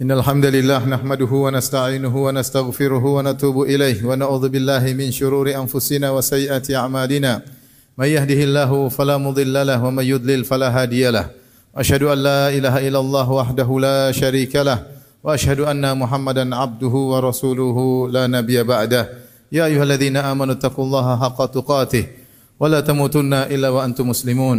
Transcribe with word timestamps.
إن 0.00 0.10
الحمد 0.10 0.46
لله 0.46 0.88
نحمده 0.88 1.32
ونستعينه 1.32 2.24
ونستغفره 2.24 3.04
ونتوب 3.04 3.62
إليه 3.62 4.04
ونعوذ 4.04 4.48
بالله 4.48 4.92
من 4.96 5.12
شرور 5.12 5.52
أنفسنا 5.52 6.10
وسيئات 6.10 6.70
أعمالنا. 6.70 7.42
من 7.98 8.08
يهده 8.08 8.40
الله 8.48 8.88
فلا 8.88 9.16
مضل 9.20 9.66
له 9.66 9.84
ومن 9.84 10.04
يضلل 10.04 10.44
فلا 10.44 10.68
هادي 10.72 11.10
له. 11.10 11.26
أشهد 11.76 12.02
أن 12.02 12.18
لا 12.18 12.48
إله 12.48 12.88
إلا 12.88 13.00
الله 13.00 13.30
وحده 13.30 13.68
لا 13.80 14.12
شريك 14.12 14.56
له. 14.56 14.78
وأشهد 15.24 15.60
أن 15.60 15.84
محمدا 15.98 16.56
عبده 16.56 16.94
ورسوله 17.12 18.08
لا 18.08 18.26
نبي 18.26 18.62
بعده. 18.62 19.08
يا 19.52 19.64
أيها 19.68 19.82
الذين 19.84 20.16
آمنوا 20.16 20.54
اتقوا 20.54 20.84
الله 20.84 21.06
حق 21.20 21.40
تقاته 21.46 22.04
ولا 22.60 22.80
تموتن 22.80 23.34
إلا 23.52 23.68
وأنتم 23.68 24.08
مسلمون. 24.08 24.58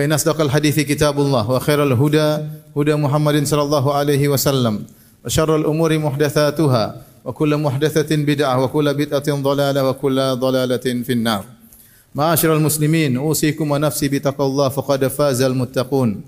Fa 0.00 0.08
inna 0.08 0.16
asdaqal 0.16 0.48
hadithi 0.48 0.88
kitabullah 0.88 1.44
wa 1.44 1.60
khairal 1.60 1.92
huda 1.92 2.48
huda 2.72 2.96
Muhammadin 2.96 3.44
sallallahu 3.44 3.92
alaihi 3.92 4.32
wasallam 4.32 4.88
wa 4.88 5.28
syarrul 5.28 5.68
umuri 5.68 6.00
muhdatsatuha 6.00 6.84
wa 7.20 7.28
kullu 7.36 7.60
muhdatsatin 7.60 8.24
bid'ah 8.24 8.56
wa 8.56 8.64
kullu 8.72 8.96
bid'atin 8.96 9.44
dhalalah 9.44 9.84
wa 9.84 9.92
kullu 9.92 10.40
dhalalatin 10.40 11.04
finnar. 11.04 11.44
Ma'asyiral 12.16 12.64
muslimin 12.64 13.20
usikum 13.20 13.68
wa 13.68 13.76
nafsi 13.76 14.08
bi 14.08 14.24
taqwallah 14.24 14.72
faqad 14.72 15.04
fazal 15.12 15.52
muttaqun. 15.52 16.24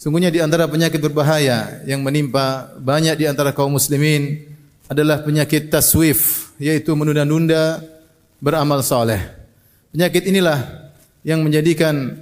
Sungguhnya 0.00 0.32
di 0.32 0.40
antara 0.40 0.64
penyakit 0.64 1.04
berbahaya 1.04 1.84
yang 1.84 2.00
menimpa 2.00 2.72
banyak 2.80 3.20
di 3.20 3.28
antara 3.28 3.52
kaum 3.52 3.76
muslimin 3.76 4.48
adalah 4.88 5.20
penyakit 5.20 5.68
taswif 5.68 6.56
yaitu 6.56 6.96
menunda-nunda 6.96 7.84
beramal 8.40 8.80
saleh. 8.80 9.20
Penyakit 9.92 10.24
inilah 10.24 10.88
yang 11.20 11.44
menjadikan 11.44 12.16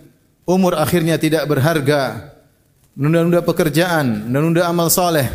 umur 0.49 0.81
akhirnya 0.81 1.21
tidak 1.21 1.45
berharga, 1.45 2.33
menunda-nunda 2.97 3.45
pekerjaan, 3.45 4.33
menunda 4.33 4.65
amal 4.65 4.89
soleh, 4.89 5.29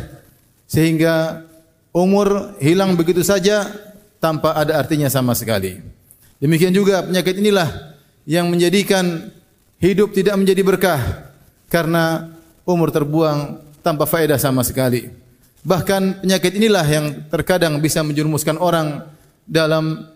sehingga 0.65 1.45
umur 1.93 2.57
hilang 2.57 2.97
begitu 2.97 3.21
saja 3.21 3.69
tanpa 4.17 4.57
ada 4.57 4.81
artinya 4.81 5.05
sama 5.13 5.37
sekali. 5.37 5.77
Demikian 6.41 6.73
juga 6.73 7.05
penyakit 7.05 7.37
inilah 7.37 7.93
yang 8.25 8.49
menjadikan 8.49 9.29
hidup 9.77 10.17
tidak 10.17 10.33
menjadi 10.33 10.65
berkah 10.65 11.01
karena 11.69 12.33
umur 12.65 12.89
terbuang 12.89 13.61
tanpa 13.85 14.09
faedah 14.09 14.41
sama 14.41 14.65
sekali. 14.65 15.13
Bahkan 15.63 16.25
penyakit 16.25 16.57
inilah 16.59 16.83
yang 16.89 17.05
terkadang 17.31 17.79
bisa 17.79 18.03
menjerumuskan 18.03 18.59
orang 18.59 19.07
dalam 19.47 20.09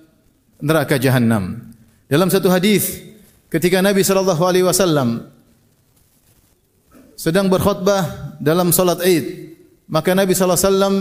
neraka 0.59 0.99
jahanam. 0.99 1.63
Dalam 2.11 2.27
satu 2.27 2.51
hadis 2.51 3.06
ketika 3.47 3.79
Nabi 3.79 4.03
sallallahu 4.03 4.43
alaihi 4.43 4.65
wasallam 4.67 5.27
sedang 7.17 7.49
berkhutbah 7.49 8.35
dalam 8.37 8.69
salat 8.69 9.01
Id, 9.03 9.57
maka 9.89 10.13
Nabi 10.13 10.37
sallallahu 10.37 10.59
alaihi 10.59 10.69
wasallam 10.69 10.95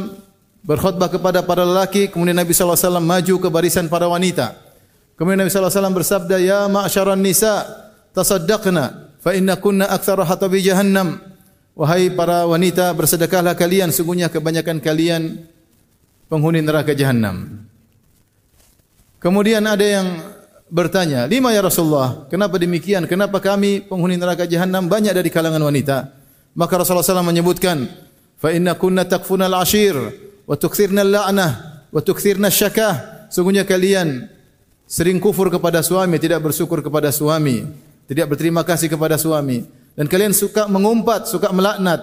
berkhutbah 0.65 1.09
kepada 1.13 1.45
para 1.45 1.63
lelaki, 1.63 2.09
kemudian 2.09 2.35
Nabi 2.35 2.57
sallallahu 2.57 2.79
alaihi 2.79 2.89
wasallam 2.89 3.07
maju 3.07 3.35
ke 3.39 3.49
barisan 3.53 3.87
para 3.87 4.09
wanita. 4.09 4.57
Kemudian 5.17 5.45
Nabi 5.45 5.51
sallallahu 5.53 5.71
alaihi 5.71 5.81
wasallam 5.81 5.97
bersabda, 5.97 6.37
"Ya 6.43 6.61
ma'syaran 6.69 7.21
nisa, 7.21 7.65
tasaddaqna 8.13 9.15
fa 9.21 9.33
inna 9.33 9.57
kunna 9.57 9.89
aktsara 9.89 10.25
hatabi 10.25 10.61
jahannam." 10.61 11.21
Wahai 11.77 12.09
para 12.09 12.49
wanita, 12.49 12.89
bersedekahlah 12.97 13.53
kalian, 13.53 13.93
sungguhnya 13.93 14.33
kebanyakan 14.33 14.81
kalian 14.81 15.45
penghuni 16.25 16.65
neraka 16.65 16.97
jahanam. 16.97 17.69
Kemudian 19.21 19.61
ada 19.69 19.85
yang 19.85 20.09
bertanya, 20.71 21.27
"Lima 21.31 21.55
ya 21.55 21.63
Rasulullah, 21.63 22.27
kenapa 22.31 22.59
demikian? 22.59 23.07
Kenapa 23.07 23.39
kami 23.39 23.85
penghuni 23.87 24.19
neraka 24.19 24.47
jahanam 24.47 24.87
banyak 24.91 25.15
dari 25.15 25.31
kalangan 25.31 25.63
wanita?" 25.63 26.11
Maka 26.57 26.81
Rasulullah 26.81 27.05
SAW 27.05 27.27
menyebutkan, 27.27 27.87
"Fa 28.41 28.51
inna 28.51 28.75
kunna 28.75 29.05
takfuna 29.05 29.47
al-ashir 29.47 29.95
wa 30.49 30.57
tukthirna 30.57 31.05
al-la'nah 31.05 31.51
wa 31.93 32.01
tukthirna 32.01 32.49
syakah." 32.49 33.29
Sungguhnya 33.29 33.67
kalian 33.67 34.31
sering 34.87 35.19
kufur 35.19 35.51
kepada 35.51 35.83
suami, 35.83 36.17
tidak 36.17 36.47
bersyukur 36.47 36.81
kepada 36.81 37.11
suami, 37.11 37.67
tidak 38.07 38.33
berterima 38.33 38.63
kasih 38.63 38.87
kepada 38.87 39.19
suami 39.19 39.67
dan 39.97 40.07
kalian 40.07 40.37
suka 40.37 40.69
mengumpat, 40.69 41.25
suka 41.27 41.51
melaknat 41.51 42.01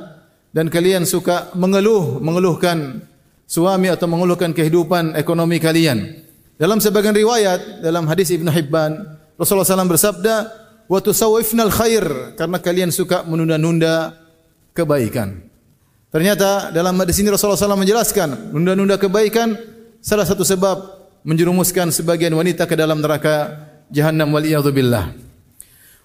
dan 0.50 0.68
kalian 0.68 1.06
suka 1.06 1.54
mengeluh, 1.54 2.18
mengeluhkan 2.18 3.06
suami 3.46 3.88
atau 3.94 4.10
mengeluhkan 4.10 4.50
kehidupan 4.52 5.14
ekonomi 5.14 5.62
kalian. 5.62 6.23
Dalam 6.64 6.80
sebagian 6.80 7.12
riwayat 7.12 7.84
dalam 7.84 8.08
hadis 8.08 8.32
Ibn 8.32 8.48
Hibban, 8.48 8.96
Rasulullah 9.36 9.68
SAW 9.68 9.84
bersabda, 9.84 10.36
"Wa 10.88 11.04
tusawwifnal 11.04 11.68
khair" 11.68 12.40
karena 12.40 12.56
kalian 12.64 12.88
suka 12.88 13.28
menunda-nunda 13.28 14.16
kebaikan. 14.72 15.44
Ternyata 16.08 16.72
dalam 16.72 16.96
hadis 17.04 17.20
ini 17.20 17.36
Rasulullah 17.36 17.60
SAW 17.60 17.76
menjelaskan, 17.84 18.56
menunda-nunda 18.56 18.96
kebaikan 18.96 19.60
salah 20.00 20.24
satu 20.24 20.48
sebab 20.48 21.04
menjerumuskan 21.28 21.92
sebagian 21.92 22.32
wanita 22.32 22.64
ke 22.64 22.80
dalam 22.80 23.04
neraka 23.04 23.68
jahannam 23.92 24.32
wal 24.32 24.48
billah. 24.72 25.12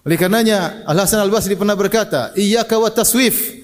Oleh 0.03 0.19
karenanya 0.19 0.83
Al 0.83 0.99
Hasan 0.99 1.23
Al 1.23 1.31
Basri 1.31 1.55
pernah 1.55 1.79
berkata, 1.79 2.35
"Iyyaka 2.35 2.75
wa 2.75 2.91
taswif." 2.91 3.63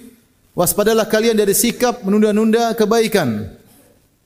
Waspadalah 0.55 1.11
kalian 1.11 1.35
dari 1.35 1.51
sikap 1.51 2.07
menunda-nunda 2.07 2.71
kebaikan. 2.71 3.51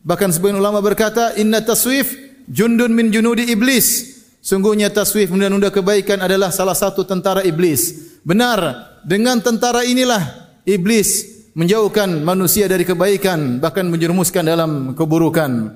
Bahkan 0.05 0.37
sebagian 0.37 0.61
ulama 0.61 0.77
berkata, 0.85 1.33
"Inna 1.33 1.65
taswif 1.65 2.28
jundun 2.49 2.91
min 2.91 3.13
junudi 3.13 3.47
iblis." 3.53 4.17
Sungguhnya 4.43 4.89
taswif 4.89 5.29
menunda-nunda 5.29 5.69
kebaikan 5.69 6.19
adalah 6.25 6.49
salah 6.49 6.73
satu 6.73 7.05
tentara 7.05 7.45
iblis. 7.45 8.11
Benar, 8.25 8.87
dengan 9.05 9.37
tentara 9.39 9.85
inilah 9.85 10.49
iblis 10.65 11.27
menjauhkan 11.53 12.23
manusia 12.25 12.65
dari 12.65 12.87
kebaikan, 12.87 13.61
bahkan 13.61 13.85
menjerumuskan 13.85 14.41
dalam 14.47 14.95
keburukan. 14.95 15.75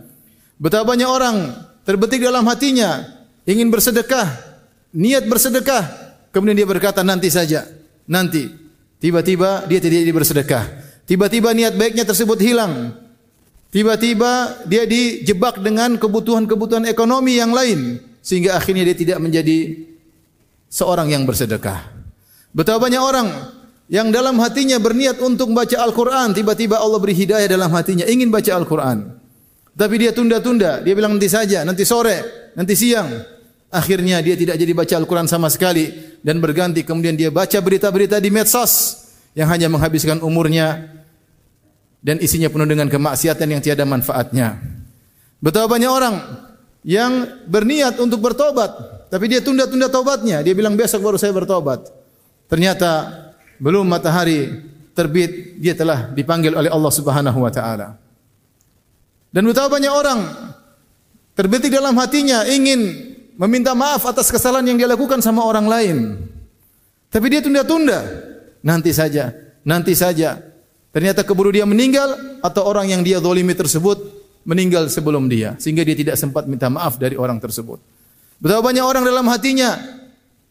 Betapa 0.57 0.95
banyak 0.95 1.09
orang 1.09 1.37
terbetik 1.83 2.23
dalam 2.23 2.47
hatinya 2.47 3.03
ingin 3.43 3.67
bersedekah, 3.67 4.31
niat 4.95 5.27
bersedekah, 5.27 6.03
Kemudian 6.33 6.57
dia 6.57 6.65
berkata 6.65 7.05
nanti 7.05 7.29
saja, 7.29 7.61
nanti. 8.09 8.49
Tiba-tiba 8.97 9.69
dia 9.69 9.77
tidak 9.77 10.09
bersedekah. 10.17 10.65
Tiba-tiba 11.05 11.53
niat 11.53 11.77
baiknya 11.77 12.09
tersebut 12.09 12.41
hilang. 12.41 12.97
Tiba-tiba 13.73 14.61
dia 14.69 14.85
dijebak 14.85 15.57
dengan 15.57 15.97
kebutuhan-kebutuhan 15.97 16.85
ekonomi 16.85 17.41
yang 17.41 17.49
lain 17.49 17.97
sehingga 18.21 18.53
akhirnya 18.53 18.85
dia 18.85 18.93
tidak 18.93 19.17
menjadi 19.17 19.89
seorang 20.69 21.09
yang 21.09 21.25
bersedekah. 21.25 21.89
Betapa 22.53 22.85
banyak 22.85 23.01
orang 23.01 23.33
yang 23.89 24.13
dalam 24.13 24.37
hatinya 24.37 24.77
berniat 24.77 25.17
untuk 25.25 25.49
membaca 25.49 25.73
Al-Quran, 25.73 26.37
tiba-tiba 26.37 26.77
Allah 26.77 27.01
beri 27.01 27.17
hidayah 27.17 27.49
dalam 27.49 27.73
hatinya, 27.73 28.05
ingin 28.05 28.29
baca 28.29 28.53
Al-Quran. 28.53 29.09
Tapi 29.73 29.95
dia 29.97 30.13
tunda-tunda, 30.13 30.85
dia 30.85 30.93
bilang 30.93 31.17
nanti 31.17 31.25
saja, 31.25 31.65
nanti 31.65 31.81
sore, 31.81 32.49
nanti 32.53 32.77
siang. 32.77 33.09
Akhirnya 33.73 34.21
dia 34.21 34.37
tidak 34.37 34.61
jadi 34.61 34.69
baca 34.77 34.93
Al-Quran 35.01 35.25
sama 35.25 35.49
sekali 35.49 35.89
dan 36.21 36.37
berganti 36.37 36.85
kemudian 36.85 37.17
dia 37.17 37.33
baca 37.33 37.57
berita-berita 37.57 38.21
di 38.21 38.29
medsos 38.29 39.01
yang 39.33 39.49
hanya 39.49 39.65
menghabiskan 39.65 40.21
umurnya 40.21 40.93
dan 42.03 42.19
isinya 42.19 42.51
penuh 42.51 42.67
dengan 42.67 42.91
kemaksiatan 42.91 43.47
yang 43.47 43.61
tiada 43.63 43.87
manfaatnya. 43.87 44.59
Betapa 45.39 45.71
banyak 45.71 45.91
orang 45.91 46.15
yang 46.83 47.41
berniat 47.47 47.95
untuk 47.97 48.19
bertobat 48.19 48.93
tapi 49.13 49.29
dia 49.29 49.45
tunda-tunda 49.45 49.93
tobatnya. 49.93 50.41
Dia 50.41 50.57
bilang 50.57 50.73
besok 50.73 51.05
baru 51.05 51.21
saya 51.21 51.29
bertobat. 51.29 51.85
Ternyata 52.49 53.13
belum 53.61 53.85
matahari 53.85 54.49
terbit 54.97 55.61
dia 55.61 55.77
telah 55.77 56.09
dipanggil 56.09 56.57
oleh 56.57 56.73
Allah 56.73 56.89
Subhanahu 56.89 57.37
wa 57.37 57.53
taala. 57.53 57.93
Dan 59.29 59.45
betapa 59.45 59.77
banyak 59.77 59.93
orang 59.93 60.19
terbetik 61.37 61.69
dalam 61.69 61.93
hatinya 61.93 62.41
ingin 62.49 63.13
meminta 63.37 63.77
maaf 63.77 64.01
atas 64.09 64.33
kesalahan 64.33 64.73
yang 64.73 64.81
dia 64.81 64.89
lakukan 64.89 65.21
sama 65.21 65.45
orang 65.45 65.69
lain. 65.69 65.97
Tapi 67.13 67.25
dia 67.29 67.45
tunda-tunda. 67.45 68.01
Nanti 68.65 68.97
saja, 68.97 69.29
nanti 69.61 69.93
saja. 69.93 70.41
Ternyata 70.93 71.25
keburu 71.25 71.49
dia 71.49 71.65
meninggal 71.65 72.37
atau 72.45 72.69
orang 72.69 72.85
yang 72.93 73.01
dia 73.01 73.17
zalimi 73.17 73.57
tersebut 73.57 73.97
meninggal 74.45 74.85
sebelum 74.93 75.25
dia 75.25 75.57
sehingga 75.57 75.81
dia 75.81 75.97
tidak 75.97 76.15
sempat 76.21 76.45
minta 76.45 76.69
maaf 76.69 77.01
dari 77.01 77.17
orang 77.17 77.41
tersebut. 77.41 77.81
Betapa 78.37 78.69
banyak 78.69 78.85
orang 78.85 79.01
dalam 79.01 79.25
hatinya 79.25 79.73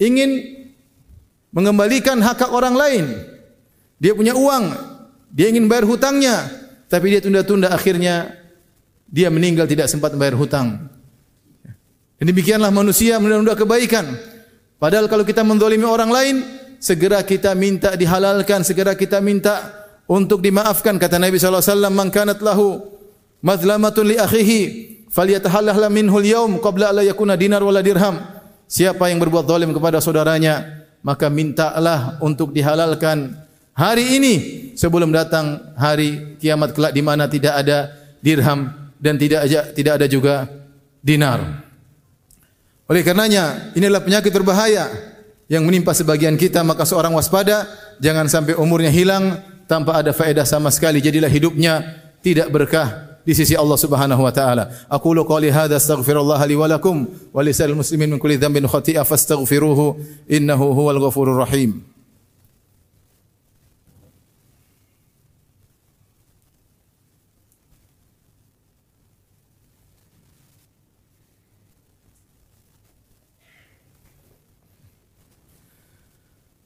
ingin 0.02 0.42
mengembalikan 1.54 2.18
hak 2.18 2.42
hak 2.42 2.50
orang 2.50 2.74
lain. 2.74 3.04
Dia 4.02 4.18
punya 4.18 4.34
uang, 4.34 4.74
dia 5.30 5.46
ingin 5.46 5.70
bayar 5.70 5.86
hutangnya, 5.86 6.50
tapi 6.90 7.14
dia 7.14 7.22
tunda-tunda 7.22 7.70
akhirnya 7.70 8.34
dia 9.06 9.30
meninggal 9.30 9.70
tidak 9.70 9.86
sempat 9.86 10.10
membayar 10.10 10.34
hutang. 10.34 10.90
Dan 12.18 12.24
demikianlah 12.26 12.74
manusia 12.74 13.22
menunda-nunda 13.22 13.54
kebaikan. 13.54 14.10
Padahal 14.82 15.06
kalau 15.06 15.22
kita 15.22 15.46
mendolimi 15.46 15.86
orang 15.86 16.10
lain, 16.10 16.42
segera 16.82 17.22
kita 17.22 17.54
minta 17.54 17.94
dihalalkan, 17.94 18.66
segera 18.66 18.98
kita 18.98 19.22
minta 19.22 19.81
untuk 20.08 20.42
dimaafkan. 20.42 20.96
Kata 20.96 21.18
Nabi 21.18 21.38
SAW, 21.38 21.90
Man 21.92 22.08
kanat 22.10 22.42
lahu 22.42 22.80
mazlamatun 23.42 24.12
li 24.12 24.16
akhihi, 24.18 24.60
falyatahallah 25.10 25.76
minhul 25.92 26.24
yaum 26.24 26.58
qabla 26.58 26.94
ala 26.94 27.02
yakuna 27.02 27.38
dinar 27.38 27.60
wala 27.62 27.82
dirham. 27.82 28.18
Siapa 28.66 29.12
yang 29.12 29.20
berbuat 29.20 29.44
zalim 29.44 29.70
kepada 29.76 30.00
saudaranya, 30.00 30.86
maka 31.04 31.28
mintalah 31.28 32.16
untuk 32.24 32.56
dihalalkan 32.56 33.42
Hari 33.72 34.20
ini 34.20 34.34
sebelum 34.76 35.08
datang 35.08 35.72
hari 35.80 36.36
kiamat 36.36 36.76
kelak 36.76 36.92
di 36.92 37.00
mana 37.00 37.24
tidak 37.24 37.56
ada 37.56 37.88
dirham 38.20 38.68
dan 39.00 39.16
tidak 39.16 39.48
ada, 39.48 39.60
tidak 39.72 39.92
ada 39.96 40.06
juga 40.12 40.44
dinar. 41.00 41.64
Oleh 42.84 43.00
karenanya, 43.00 43.72
inilah 43.72 44.04
penyakit 44.04 44.28
berbahaya 44.28 44.92
yang 45.48 45.64
menimpa 45.64 45.96
sebagian 45.96 46.36
kita 46.36 46.60
maka 46.60 46.84
seorang 46.84 47.16
waspada 47.16 47.64
jangan 47.96 48.28
sampai 48.28 48.60
umurnya 48.60 48.92
hilang 48.92 49.40
tanpa 49.66 50.00
ada 50.00 50.12
faedah 50.12 50.46
sama 50.46 50.70
sekali 50.70 50.98
jadilah 51.02 51.30
hidupnya 51.30 51.82
tidak 52.22 52.48
berkah 52.50 53.12
di 53.22 53.32
sisi 53.34 53.54
Allah 53.54 53.78
Subhanahu 53.78 54.22
wa 54.22 54.32
taala. 54.34 54.70
Aku 54.90 55.14
lu 55.14 55.22
qali 55.22 55.50
hadza 55.50 55.78
astaghfirullah 55.78 56.42
li 56.46 56.58
wa 56.58 56.66
lakum 56.66 57.06
wa 57.06 57.40
lisal 57.42 57.70
muslimin 57.74 58.14
min 58.14 58.18
kulli 58.18 58.38
dhanbin 58.38 58.66
khati'a 58.66 59.06
fastaghfiruhu 59.06 59.98
innahu 60.26 60.74
huwal 60.74 60.98
ghafurur 60.98 61.38
rahim. 61.46 61.86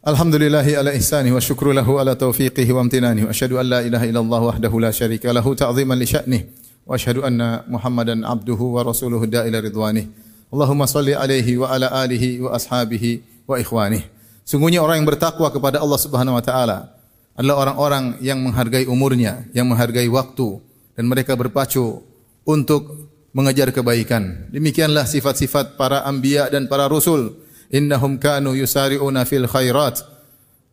Alhamdulillahi 0.06 0.78
ala 0.78 0.94
ihsani 0.94 1.34
wa 1.34 1.42
syukru 1.42 1.74
lahu 1.74 1.98
ala 1.98 2.14
taufiqihi 2.14 2.70
wa 2.70 2.86
amtinani 2.86 3.26
wa 3.26 3.34
ashadu 3.34 3.58
an 3.58 3.66
la 3.66 3.82
ilaha 3.82 4.06
illallah 4.06 4.38
wahdahu 4.54 4.78
la 4.78 4.94
syarika 4.94 5.34
lahu 5.34 5.58
ta'ziman 5.58 5.98
li 5.98 6.06
sya'nih 6.06 6.46
wa 6.86 6.94
ashadu 6.94 7.26
anna 7.26 7.66
muhammadan 7.66 8.22
abduhu 8.22 8.78
wa 8.78 8.86
rasuluhu 8.86 9.26
da'ila 9.26 9.58
ridwanih 9.58 10.06
Allahumma 10.54 10.86
salli 10.86 11.10
alaihi 11.10 11.58
wa 11.58 11.74
ala 11.74 11.90
alihi 11.90 12.38
wa 12.38 12.54
ashabihi 12.54 13.50
wa 13.50 13.58
ikhwanih 13.58 14.06
Sungguhnya 14.46 14.78
orang 14.78 15.02
yang 15.02 15.10
bertakwa 15.10 15.50
kepada 15.50 15.82
Allah 15.82 15.98
subhanahu 15.98 16.38
wa 16.38 16.44
ta'ala 16.46 16.86
adalah 17.34 17.66
orang-orang 17.66 18.22
yang 18.22 18.38
menghargai 18.38 18.86
umurnya, 18.86 19.42
yang 19.58 19.66
menghargai 19.66 20.06
waktu 20.06 20.62
dan 20.94 21.10
mereka 21.10 21.34
berpacu 21.34 22.06
untuk 22.46 23.10
mengejar 23.34 23.74
kebaikan. 23.74 24.54
Demikianlah 24.54 25.02
sifat-sifat 25.02 25.74
para 25.74 26.06
anbiya 26.06 26.46
dan 26.46 26.70
para 26.70 26.86
rasul 26.86 27.42
innahum 27.70 28.18
kanu 28.20 28.54
yusari'una 28.54 29.26
fil 29.26 29.46
khairat 29.50 30.02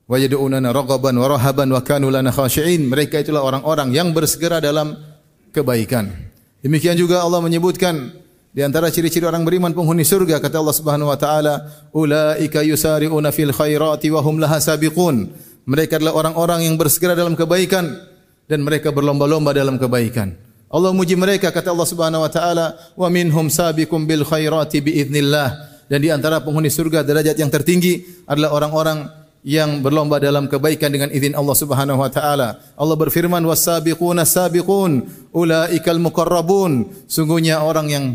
wa 0.05 0.15
yad'unana 0.19 0.69
raghaban 0.75 1.15
wa 1.15 1.27
rahaban 1.31 1.69
wa 1.71 1.81
kanu 1.81 2.11
lana 2.11 2.29
khashi'in. 2.29 2.85
Mereka 2.85 3.23
itulah 3.23 3.41
orang-orang 3.41 3.95
yang 3.95 4.11
bersegera 4.11 4.59
dalam 4.59 4.97
kebaikan. 5.53 6.09
Demikian 6.63 6.95
juga 6.95 7.23
Allah 7.23 7.43
menyebutkan 7.43 8.23
di 8.53 8.61
antara 8.61 8.93
ciri-ciri 8.93 9.25
orang 9.25 9.41
beriman 9.43 9.73
penghuni 9.73 10.05
surga 10.05 10.37
kata 10.37 10.61
Allah 10.61 10.77
Subhanahu 10.77 11.09
wa 11.09 11.17
taala 11.17 11.53
ulaika 11.89 12.61
yusari'una 12.61 13.33
fil 13.33 13.49
khairati 13.49 14.13
wa 14.13 14.21
hum 14.21 14.37
laha 14.37 14.61
sabiqun. 14.61 15.33
Mereka 15.63 15.97
adalah 15.97 16.27
orang-orang 16.27 16.67
yang 16.67 16.75
bersegera 16.75 17.15
dalam 17.15 17.39
kebaikan 17.39 17.87
dan 18.51 18.59
mereka 18.61 18.91
berlomba-lomba 18.91 19.55
dalam 19.55 19.79
kebaikan. 19.79 20.35
Allah 20.73 20.89
muji 20.89 21.13
mereka 21.13 21.53
kata 21.53 21.69
Allah 21.69 21.87
Subhanahu 21.89 22.25
wa 22.25 22.31
taala 22.33 22.65
wa 22.97 23.07
minhum 23.09 23.49
sabiqum 23.49 24.09
bil 24.09 24.25
khairati 24.25 24.81
bi 24.81 25.01
idznillah 25.01 25.72
dan 25.93 26.01
di 26.01 26.09
antara 26.09 26.41
penghuni 26.41 26.73
surga 26.73 27.05
derajat 27.05 27.37
yang 27.37 27.53
tertinggi 27.53 28.25
adalah 28.25 28.57
orang-orang 28.57 29.05
yang 29.45 29.85
berlomba 29.85 30.17
dalam 30.17 30.49
kebaikan 30.49 30.89
dengan 30.89 31.13
izin 31.13 31.37
Allah 31.37 31.53
Subhanahu 31.53 32.01
wa 32.01 32.09
taala. 32.09 32.57
Allah 32.73 32.97
berfirman 32.97 33.45
was-sabiquna 33.45 34.25
sabiqun 34.25 35.05
ulaikal 35.37 36.01
muqarrabun. 36.01 36.89
Sungguhnya 37.05 37.61
orang 37.61 37.93
yang 37.93 38.05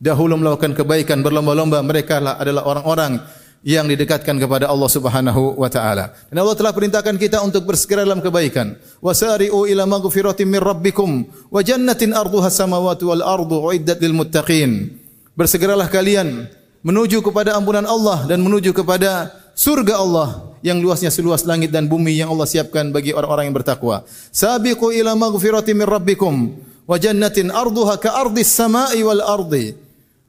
dahulu 0.00 0.40
melakukan 0.40 0.72
kebaikan 0.72 1.20
berlomba-lomba 1.20 1.84
mereka 1.84 2.24
adalah 2.24 2.64
orang-orang 2.64 3.20
yang 3.60 3.84
didekatkan 3.84 4.40
kepada 4.40 4.72
Allah 4.72 4.88
Subhanahu 4.88 5.60
wa 5.60 5.68
taala. 5.68 6.16
Dan 6.32 6.40
Allah 6.40 6.56
telah 6.56 6.72
perintahkan 6.72 7.20
kita 7.20 7.44
untuk 7.44 7.68
bersegera 7.68 8.08
dalam 8.08 8.24
kebaikan. 8.24 8.80
Wasari'u 9.04 9.68
ila 9.68 9.84
maghfiratin 9.84 10.48
min 10.48 10.64
rabbikum 10.64 11.28
wa 11.52 11.60
jannatin 11.60 12.16
arduha 12.16 12.48
samawati 12.48 13.04
wal 13.04 13.20
ardu 13.20 13.60
uiddat 13.60 14.00
lil 14.00 14.16
muttaqin. 14.16 14.96
Bersegeralah 15.36 15.92
kalian 15.92 16.48
menuju 16.80 17.20
kepada 17.20 17.56
ampunan 17.56 17.84
Allah 17.84 18.24
dan 18.24 18.40
menuju 18.40 18.72
kepada 18.72 19.32
surga 19.52 20.00
Allah 20.00 20.28
yang 20.64 20.80
luasnya 20.80 21.12
seluas 21.12 21.44
langit 21.44 21.72
dan 21.72 21.88
bumi 21.88 22.16
yang 22.16 22.32
Allah 22.32 22.48
siapkan 22.48 22.88
bagi 22.92 23.12
orang-orang 23.12 23.48
yang 23.48 23.56
bertakwa. 23.56 24.04
Sabiqu 24.32 24.92
ila 24.92 25.16
maghfirati 25.16 25.72
min 25.76 25.88
rabbikum 25.88 26.56
wa 26.84 26.96
jannatin 26.96 27.52
arduha 27.52 27.96
ka 28.00 28.16
ardis 28.16 28.52
samai 28.52 29.00
wal 29.04 29.20
ardi. 29.24 29.76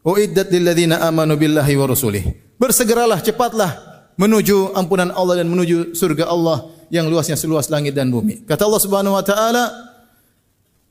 Uiddat 0.02 0.50
lil 0.50 0.66
ladzina 0.66 1.04
amanu 1.06 1.38
billahi 1.38 1.74
wa 1.78 1.86
rasulih. 1.86 2.24
Bersegeralah 2.58 3.22
cepatlah 3.22 3.72
menuju 4.18 4.74
ampunan 4.74 5.14
Allah 5.14 5.46
dan 5.46 5.48
menuju 5.50 5.94
surga 5.94 6.26
Allah 6.30 6.68
yang 6.92 7.08
luasnya 7.08 7.40
seluas 7.40 7.70
langit 7.72 7.96
dan 7.96 8.12
bumi. 8.12 8.44
Kata 8.44 8.68
Allah 8.68 8.82
Subhanahu 8.82 9.16
wa 9.16 9.24
taala, 9.24 9.72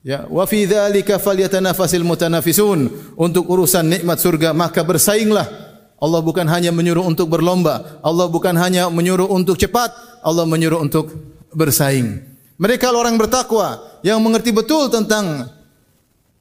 Ya, 0.00 0.24
wa 0.32 0.48
fi 0.48 0.64
dzalika 0.64 1.20
falyatanafasil 1.20 2.00
mutanafisun. 2.00 2.88
Untuk 3.20 3.44
urusan 3.44 3.84
nikmat 3.84 4.16
surga 4.16 4.56
maka 4.56 4.80
bersainglah. 4.80 5.70
Allah 6.00 6.20
bukan 6.24 6.48
hanya 6.48 6.72
menyuruh 6.72 7.04
untuk 7.04 7.28
berlomba, 7.28 8.00
Allah 8.00 8.24
bukan 8.24 8.56
hanya 8.56 8.88
menyuruh 8.88 9.28
untuk 9.28 9.60
cepat, 9.60 9.92
Allah 10.24 10.48
menyuruh 10.48 10.80
untuk 10.80 11.12
bersaing. 11.52 12.24
Mereka 12.56 12.88
orang 12.88 13.20
bertakwa 13.20 14.00
yang 14.00 14.16
mengerti 14.24 14.48
betul 14.48 14.88
tentang 14.88 15.52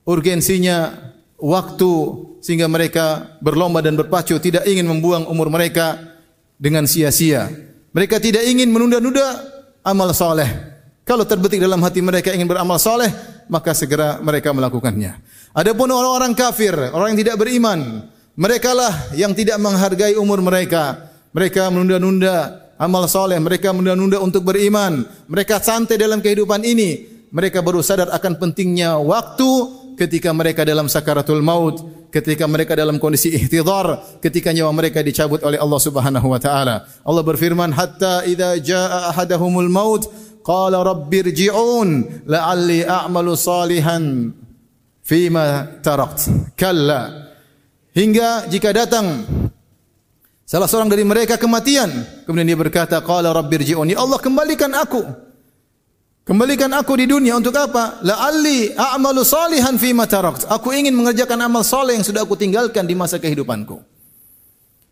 urgensinya 0.07 0.95
waktu 1.35 1.91
sehingga 2.39 2.71
mereka 2.71 3.35
berlomba 3.43 3.83
dan 3.83 3.99
berpacu 3.99 4.39
tidak 4.39 4.63
ingin 4.63 4.87
membuang 4.87 5.27
umur 5.27 5.51
mereka 5.51 5.99
dengan 6.55 6.87
sia-sia. 6.87 7.51
Mereka 7.91 8.23
tidak 8.23 8.47
ingin 8.47 8.71
menunda-nunda 8.71 9.43
amal 9.83 10.15
saleh. 10.15 10.47
Kalau 11.03 11.27
terbetik 11.27 11.59
dalam 11.59 11.83
hati 11.83 11.99
mereka 11.99 12.31
ingin 12.31 12.47
beramal 12.47 12.79
saleh, 12.79 13.11
maka 13.49 13.73
segera 13.73 14.21
mereka 14.21 14.53
melakukannya. 14.53 15.17
Adapun 15.51 15.89
orang-orang 15.89 16.37
kafir, 16.37 16.77
orang 16.93 17.17
yang 17.17 17.21
tidak 17.25 17.37
beriman, 17.41 18.05
mereka 18.39 18.71
lah 18.71 18.93
yang 19.17 19.35
tidak 19.35 19.57
menghargai 19.59 20.15
umur 20.15 20.39
mereka. 20.39 21.11
Mereka 21.35 21.67
menunda-nunda 21.73 22.69
amal 22.79 23.09
soleh, 23.11 23.35
mereka 23.41 23.75
menunda-nunda 23.75 24.23
untuk 24.23 24.47
beriman. 24.47 25.03
Mereka 25.27 25.59
santai 25.59 25.99
dalam 25.99 26.23
kehidupan 26.23 26.63
ini. 26.63 27.19
Mereka 27.29 27.61
baru 27.61 27.83
sadar 27.85 28.09
akan 28.09 28.41
pentingnya 28.41 28.97
waktu 28.97 29.49
ketika 29.99 30.33
mereka 30.33 30.63
dalam 30.65 30.89
sakaratul 30.89 31.43
maut, 31.43 31.77
ketika 32.09 32.47
mereka 32.47 32.73
dalam 32.73 32.97
kondisi 32.97 33.29
ihtidhar, 33.35 34.17
ketika 34.23 34.49
nyawa 34.55 34.71
mereka 34.73 35.03
dicabut 35.03 35.43
oleh 35.43 35.59
Allah 35.59 35.81
Subhanahu 35.83 36.27
wa 36.31 36.39
taala. 36.41 36.89
Allah 37.03 37.23
berfirman, 37.27 37.69
"Hatta 37.75 38.23
idza 38.25 38.57
jaa 38.63 39.13
ahadahumul 39.13 39.69
maut" 39.69 40.07
qala 40.43 40.81
rabbirji'un 40.81 41.89
la'alli 42.27 42.83
a'malu 42.83 43.35
salihan 43.37 44.33
fima 45.03 45.79
tarakt. 45.81 46.53
Kalla. 46.53 47.31
Hingga 47.95 48.47
jika 48.47 48.69
datang 48.69 49.25
salah 50.45 50.69
seorang 50.69 50.93
dari 50.93 51.01
mereka 51.03 51.35
kematian 51.41 51.89
kemudian 52.23 52.47
dia 52.47 52.59
berkata 52.59 53.01
qala 53.01 53.33
rabbirji'un 53.33 53.89
ya 53.89 53.97
Allah 53.99 54.19
kembalikan 54.21 54.71
aku. 54.75 55.01
Kembalikan 56.29 56.69
aku 56.77 56.93
di 56.93 57.09
dunia 57.09 57.33
untuk 57.33 57.57
apa? 57.57 58.05
La'alli 58.05 58.77
a'malu 58.77 59.25
salihan 59.25 59.73
fima 59.81 60.05
tarakt. 60.05 60.45
Aku 60.45 60.69
ingin 60.69 60.93
mengerjakan 60.93 61.41
amal 61.41 61.65
saleh 61.65 61.97
yang 61.97 62.05
sudah 62.05 62.21
aku 62.21 62.37
tinggalkan 62.37 62.85
di 62.85 62.93
masa 62.93 63.17
kehidupanku. 63.17 63.81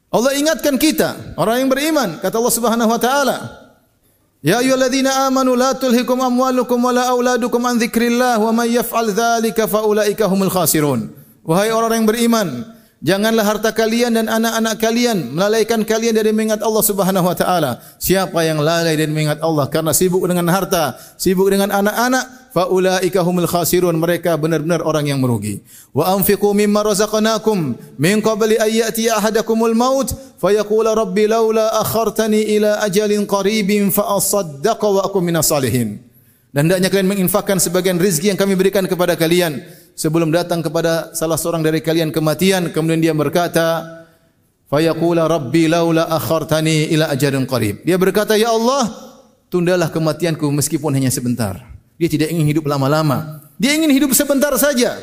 Allah 0.07 0.33
ingatkan 0.39 0.79
kita 0.79 1.37
orang 1.37 1.61
yang 1.61 1.69
beriman 1.69 2.17
kata 2.23 2.39
Allah 2.39 2.55
Subhanahu 2.55 2.89
wa 2.89 2.97
taala 2.97 3.37
Ya 4.43 4.61
ayyuhalladzina 4.61 5.25
amanu 5.25 5.55
la 5.57 5.73
tulhikum 5.73 6.21
amwalukum 6.21 6.77
wala 6.77 7.09
auladukum 7.09 7.57
an 7.65 7.81
dzikrillah 7.81 8.37
wa 8.37 8.53
may 8.53 8.69
yaf'al 8.77 9.09
dzalika 9.09 9.65
fa 9.65 9.81
ulaika 9.81 10.29
humul 10.29 10.53
khasirun. 10.53 11.09
Wahai 11.41 11.73
orang 11.73 12.05
yang 12.05 12.05
beriman, 12.05 12.47
janganlah 13.01 13.45
harta 13.45 13.69
kalian 13.73 14.17
dan 14.17 14.25
anak-anak 14.25 14.75
kalian 14.81 15.33
melalaikan 15.33 15.81
kalian 15.85 16.17
dari 16.17 16.33
mengingat 16.33 16.61
Allah 16.65 16.83
Subhanahu 16.83 17.25
wa 17.25 17.35
taala. 17.37 17.71
Siapa 18.01 18.45
yang 18.45 18.61
lalai 18.61 18.97
dan 18.97 19.13
mengingat 19.13 19.41
Allah 19.41 19.69
karena 19.69 19.93
sibuk 19.93 20.25
dengan 20.25 20.47
harta, 20.49 20.97
sibuk 21.17 21.49
dengan 21.49 21.69
anak-anak, 21.73 22.53
faulaika 22.57 23.21
humul 23.21 23.45
khasirun. 23.45 23.97
Mereka 23.97 24.37
benar-benar 24.41 24.81
orang 24.81 25.09
yang 25.09 25.19
merugi. 25.21 25.61
Wa 25.93 26.17
anfiqu 26.17 26.53
mimma 26.57 26.81
razaqnakum 26.85 27.77
min 28.01 28.21
qabli 28.21 28.57
ay 28.57 28.81
yati 28.81 29.09
ahadakumul 29.13 29.77
maut. 29.77 30.09
Fayaqula 30.37 30.93
rabbi 30.93 31.25
laula 31.25 31.73
akhartani 31.81 32.45
ila 32.57 32.81
ajalin 32.85 33.25
qaribin 33.25 33.89
fa 33.89 34.17
asaddaqa 34.17 34.85
wa 34.85 35.01
akum 35.05 35.25
minas 35.25 35.49
salihin. 35.49 36.01
Dan 36.53 36.69
hendaknya 36.69 36.89
kalian 36.89 37.09
menginfakkan 37.09 37.61
sebagian 37.61 38.01
rezeki 38.01 38.33
yang 38.33 38.39
kami 38.39 38.57
berikan 38.57 38.85
kepada 38.89 39.13
kalian 39.13 39.61
sebelum 39.97 40.29
datang 40.29 40.61
kepada 40.61 41.11
salah 41.17 41.41
seorang 41.41 41.65
dari 41.65 41.81
kalian 41.81 42.13
kematian 42.13 42.69
kemudian 42.69 43.01
dia 43.01 43.17
berkata 43.17 43.83
fayaqula 44.69 45.25
rabbi 45.25 45.65
laula 45.65 46.05
akhartani 46.05 46.93
ila 46.93 47.09
ajalin 47.09 47.49
qarib 47.49 47.81
dia 47.81 47.97
berkata 47.97 48.37
ya 48.37 48.53
Allah 48.53 48.85
tundalah 49.49 49.89
kematianku 49.89 50.45
meskipun 50.53 50.93
hanya 50.93 51.09
sebentar 51.09 51.77
dia 51.97 52.07
tidak 52.07 52.29
ingin 52.29 52.45
hidup 52.45 52.69
lama-lama. 52.69 53.41
Dia 53.57 53.73
ingin 53.73 53.89
hidup 53.89 54.13
sebentar 54.13 54.53
saja. 54.53 54.93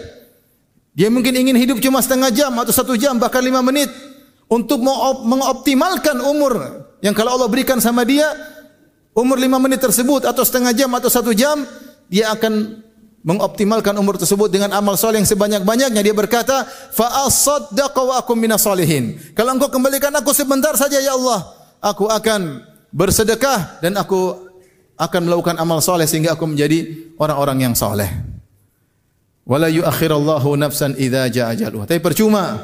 Dia 0.94 1.10
mungkin 1.10 1.34
ingin 1.34 1.58
hidup 1.58 1.82
cuma 1.82 1.98
setengah 1.98 2.30
jam 2.30 2.54
atau 2.54 2.70
satu 2.70 2.94
jam 2.94 3.18
bahkan 3.18 3.42
lima 3.42 3.58
menit 3.66 3.90
untuk 4.46 4.78
mengoptimalkan 5.26 6.22
umur 6.22 6.86
yang 7.02 7.10
kalau 7.18 7.34
Allah 7.34 7.50
berikan 7.50 7.82
sama 7.82 8.06
dia 8.06 8.30
umur 9.10 9.34
lima 9.42 9.58
menit 9.58 9.82
tersebut 9.82 10.22
atau 10.22 10.46
setengah 10.46 10.70
jam 10.70 10.86
atau 10.94 11.10
satu 11.10 11.34
jam, 11.34 11.66
dia 12.06 12.30
akan 12.30 12.83
mengoptimalkan 13.24 13.96
umur 13.96 14.20
tersebut 14.20 14.52
dengan 14.52 14.70
amal 14.76 15.00
soleh 15.00 15.18
yang 15.18 15.26
sebanyak-banyaknya. 15.26 16.04
Dia 16.04 16.12
berkata, 16.12 16.68
wa 16.94 18.14
akum 18.20 18.36
minas 18.36 18.62
solihin. 18.62 19.16
Kalau 19.32 19.56
engkau 19.56 19.72
kembalikan 19.72 20.12
aku 20.12 20.36
sebentar 20.36 20.76
saja 20.76 21.00
ya 21.00 21.16
Allah, 21.16 21.56
aku 21.80 22.06
akan 22.06 22.60
bersedekah 22.92 23.80
dan 23.80 23.96
aku 23.96 24.44
akan 25.00 25.20
melakukan 25.26 25.56
amal 25.58 25.80
soleh 25.80 26.04
sehingga 26.04 26.36
aku 26.36 26.44
menjadi 26.46 27.10
orang-orang 27.18 27.66
yang 27.66 27.74
soleh. 27.74 28.06
Wala 29.44 29.72
yuakhirallahu 29.72 30.56
nafsan 30.60 30.96
idza 31.00 31.28
jaa 31.32 31.52
ajaluha. 31.52 31.84
Tapi 31.88 32.00
percuma 32.00 32.60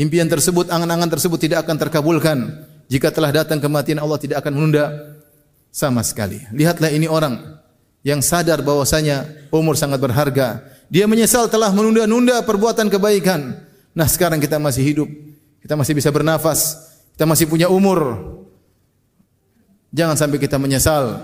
impian 0.00 0.26
tersebut, 0.28 0.72
angan-angan 0.72 1.08
tersebut 1.12 1.38
tidak 1.40 1.68
akan 1.68 1.76
terkabulkan 1.76 2.38
jika 2.88 3.12
telah 3.12 3.32
datang 3.32 3.60
kematian 3.60 4.00
Allah 4.00 4.20
tidak 4.20 4.40
akan 4.44 4.52
menunda 4.56 4.92
sama 5.72 6.04
sekali. 6.04 6.40
Lihatlah 6.52 6.92
ini 6.92 7.08
orang 7.08 7.51
yang 8.02 8.18
sadar 8.22 8.62
bahwasanya 8.62 9.26
umur 9.54 9.78
sangat 9.78 10.02
berharga. 10.02 10.62
Dia 10.92 11.08
menyesal 11.08 11.48
telah 11.48 11.72
menunda-nunda 11.72 12.42
perbuatan 12.44 12.90
kebaikan. 12.92 13.56
Nah, 13.96 14.06
sekarang 14.10 14.42
kita 14.42 14.60
masih 14.60 14.84
hidup. 14.84 15.08
Kita 15.62 15.78
masih 15.78 15.96
bisa 15.96 16.10
bernafas. 16.12 16.76
Kita 17.14 17.24
masih 17.24 17.48
punya 17.48 17.70
umur. 17.70 18.18
Jangan 19.94 20.18
sampai 20.18 20.36
kita 20.42 20.56
menyesal 20.60 21.20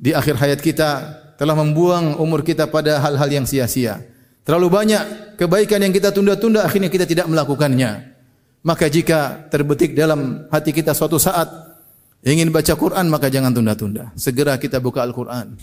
di 0.00 0.16
akhir 0.16 0.40
hayat 0.40 0.60
kita 0.64 0.90
telah 1.36 1.52
membuang 1.52 2.16
umur 2.16 2.40
kita 2.40 2.68
pada 2.68 3.00
hal-hal 3.00 3.28
yang 3.28 3.46
sia-sia. 3.48 4.00
Terlalu 4.44 4.68
banyak 4.72 5.02
kebaikan 5.36 5.84
yang 5.84 5.92
kita 5.92 6.10
tunda-tunda 6.10 6.64
akhirnya 6.64 6.88
kita 6.88 7.04
tidak 7.04 7.28
melakukannya. 7.28 8.16
Maka 8.64 8.88
jika 8.88 9.48
terbetik 9.48 9.92
dalam 9.96 10.48
hati 10.48 10.72
kita 10.72 10.92
suatu 10.96 11.16
saat 11.16 11.48
ingin 12.24 12.52
baca 12.52 12.72
Quran 12.76 13.06
maka 13.08 13.32
jangan 13.32 13.52
tunda-tunda. 13.54 14.12
Segera 14.16 14.56
kita 14.60 14.80
buka 14.82 15.04
Al-Quran. 15.04 15.56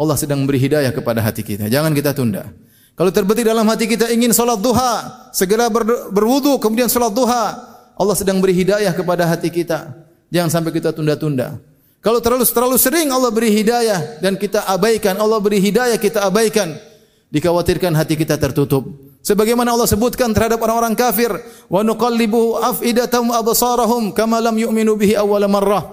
Allah 0.00 0.16
sedang 0.16 0.48
beri 0.48 0.56
hidayah 0.56 0.92
kepada 0.96 1.20
hati 1.20 1.44
kita. 1.44 1.68
Jangan 1.68 1.92
kita 1.92 2.16
tunda. 2.16 2.48
Kalau 2.96 3.12
terbetik 3.12 3.48
dalam 3.48 3.64
hati 3.68 3.88
kita 3.88 4.12
ingin 4.12 4.32
salat 4.32 4.60
duha, 4.60 5.28
segera 5.32 5.72
ber, 5.72 6.12
berwudu 6.12 6.60
kemudian 6.60 6.88
salat 6.88 7.12
duha. 7.12 7.56
Allah 7.96 8.16
sedang 8.16 8.40
beri 8.40 8.56
hidayah 8.56 8.92
kepada 8.96 9.28
hati 9.28 9.52
kita. 9.52 9.92
Jangan 10.32 10.48
sampai 10.48 10.72
kita 10.72 10.92
tunda-tunda. 10.92 11.60
Kalau 12.00 12.16
terlalu 12.24 12.48
terlalu 12.48 12.76
sering 12.80 13.12
Allah 13.12 13.28
beri 13.28 13.52
hidayah 13.52 14.24
dan 14.24 14.40
kita 14.40 14.64
abaikan, 14.64 15.20
Allah 15.20 15.36
beri 15.36 15.60
hidayah 15.60 16.00
kita 16.00 16.24
abaikan, 16.24 16.80
dikhawatirkan 17.28 17.92
hati 17.92 18.16
kita 18.16 18.40
tertutup. 18.40 18.88
Sebagaimana 19.20 19.76
Allah 19.76 19.84
sebutkan 19.84 20.32
terhadap 20.32 20.64
orang-orang 20.64 20.96
kafir, 20.96 21.28
wa 21.68 21.84
nuqallibu 21.84 22.56
afidatum 22.56 23.28
absarahum 23.36 24.16
kama 24.16 24.40
lam 24.40 24.56
yu'minu 24.56 24.96
bihi 24.96 25.12
awwal 25.12 25.44
marrah. 25.44 25.84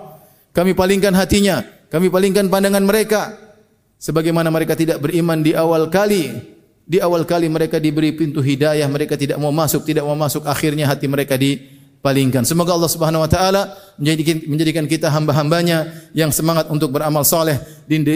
Kami 0.56 0.72
palingkan 0.72 1.12
hatinya, 1.12 1.62
kami 1.92 2.08
palingkan 2.08 2.48
pandangan 2.48 2.84
mereka 2.88 3.36
sebagaimana 4.00 4.48
mereka 4.48 4.80
tidak 4.80 5.04
beriman 5.04 5.44
di 5.44 5.52
awal 5.52 5.92
kali. 5.92 6.56
Di 6.88 7.04
awal 7.04 7.28
kali 7.28 7.52
mereka 7.52 7.84
diberi 7.84 8.16
pintu 8.16 8.40
hidayah, 8.40 8.88
mereka 8.88 9.20
tidak 9.20 9.36
mau 9.44 9.52
masuk, 9.52 9.84
tidak 9.84 10.08
mau 10.08 10.16
masuk, 10.16 10.48
akhirnya 10.48 10.88
hati 10.88 11.04
mereka 11.12 11.36
di 11.36 11.60
palingkan. 12.00 12.48
Semoga 12.48 12.72
Allah 12.72 12.88
Subhanahu 12.88 13.28
wa 13.28 13.30
taala 13.30 13.76
menjadikan 14.00 14.48
menjadikan 14.48 14.86
kita 14.88 15.12
hamba-hambanya 15.12 16.08
yang 16.16 16.32
semangat 16.32 16.72
untuk 16.72 16.96
beramal 16.96 17.28
saleh 17.28 17.60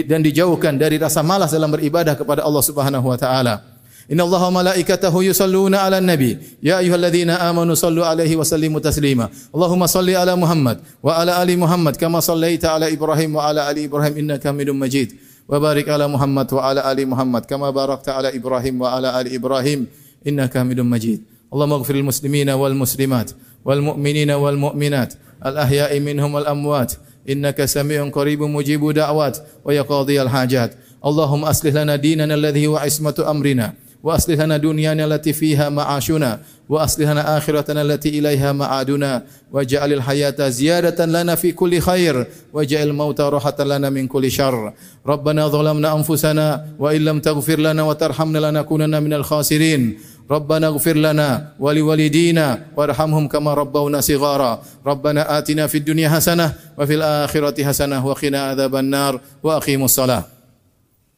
dan 0.08 0.24
dijauhkan 0.24 0.80
dari 0.80 0.96
rasa 0.96 1.20
malas 1.20 1.52
dalam 1.52 1.68
beribadah 1.68 2.16
kepada 2.16 2.40
Allah 2.48 2.64
Subhanahu 2.64 3.12
wa 3.12 3.20
taala. 3.20 3.71
إن 4.12 4.20
الله 4.20 4.46
وملائكته 4.48 5.24
يصلون 5.24 5.74
على 5.74 5.98
النبي. 5.98 6.38
يا 6.62 6.78
أيها 6.78 6.94
الذين 6.94 7.30
آمنوا 7.30 7.74
صلوا 7.74 8.06
عليه 8.06 8.36
وسلموا 8.36 8.80
تسليما. 8.80 9.28
اللهم 9.54 9.86
صل 9.86 10.10
على 10.10 10.36
محمد 10.36 10.78
وعلى 11.02 11.42
آل 11.42 11.58
محمد 11.58 11.96
كما 11.96 12.20
صليت 12.20 12.64
على 12.64 12.92
إبراهيم 12.92 13.36
وعلى 13.36 13.70
آل 13.70 13.78
إبراهيم 13.78 14.16
إنك 14.18 14.48
حميد 14.48 14.70
مجيد. 14.70 15.12
وبارك 15.48 15.88
على 15.88 16.08
محمد 16.08 16.52
وعلى 16.52 16.92
آل 16.92 17.08
محمد 17.08 17.42
كما 17.44 17.70
باركت 17.70 18.08
على 18.08 18.36
إبراهيم 18.36 18.80
وعلى 18.80 19.20
آل 19.20 19.34
إبراهيم 19.34 19.86
إنك 20.26 20.58
حميد 20.58 20.80
مجيد. 20.80 21.22
اللهم 21.54 21.72
اغفر 21.72 21.94
المسلمين 21.94 22.50
والمسلمات 22.50 23.30
والمؤمنين 23.64 24.30
والمؤمنات 24.30 25.14
الأحياء 25.46 26.00
منهم 26.00 26.34
والأموات. 26.34 26.92
إنك 27.28 27.64
سميع 27.64 28.08
قريب 28.08 28.42
مجيب 28.42 28.90
دعوات 28.90 29.38
ويقاضي 29.64 30.22
الحاجات. 30.22 30.70
اللهم 31.06 31.44
أصلح 31.44 31.74
لنا 31.74 31.96
ديننا 31.96 32.34
الذي 32.34 32.66
هو 32.66 32.76
عصمة 32.76 33.14
أمرنا. 33.30 33.74
وأصلح 34.02 34.40
لنا 34.40 34.56
دنيانا 34.56 35.04
التي 35.04 35.32
فيها 35.32 35.68
معاشنا 35.68 36.40
وأصلح 36.68 37.10
لنا 37.10 37.38
آخرتنا 37.38 37.82
التي 37.82 38.08
إليها 38.18 38.52
معادنا. 38.52 39.22
واجعل 39.52 39.92
الحياة 39.92 40.48
زيادة 40.48 41.06
لنا 41.06 41.34
في 41.34 41.52
كل 41.52 41.80
خير 41.80 42.26
واجعل 42.52 42.88
الموت 42.88 43.20
راحة 43.20 43.64
لنا 43.64 43.90
من 43.90 44.06
كل 44.06 44.30
شر. 44.30 44.72
ربنا 45.06 45.48
ظلمنا 45.48 45.96
أنفسنا 45.96 46.64
وإن 46.78 47.04
لم 47.04 47.20
تغفر 47.20 47.58
لنا 47.60 47.82
وترحمنا 47.82 48.38
لنكونن 48.38 49.02
من 49.02 49.12
الخاسرين. 49.12 49.98
ربنا 50.30 50.66
اغفر 50.66 50.96
لنا 50.96 51.52
ولوالدينا 51.60 52.58
وارحمهم 52.76 53.28
كما 53.28 53.54
ربونا 53.54 54.00
صغارا. 54.00 54.62
ربنا 54.86 55.38
آتنا 55.38 55.66
في 55.66 55.78
الدنيا 55.78 56.08
حسنة 56.08 56.52
وفي 56.78 56.94
الآخرة 56.94 57.64
حسنة 57.64 58.06
وقنا 58.06 58.42
عذاب 58.42 58.76
النار. 58.76 59.20
وأقيموا 59.42 59.84
الصلاة. 59.84 60.31